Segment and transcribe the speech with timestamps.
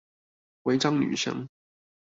[0.65, 1.47] 違章女生